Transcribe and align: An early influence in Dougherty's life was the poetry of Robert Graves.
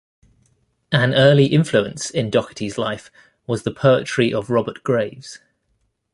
An 0.91 1.13
early 1.13 1.45
influence 1.45 2.09
in 2.09 2.31
Dougherty's 2.31 2.79
life 2.79 3.11
was 3.45 3.61
the 3.61 3.71
poetry 3.71 4.33
of 4.33 4.49
Robert 4.49 4.81
Graves. 4.81 5.37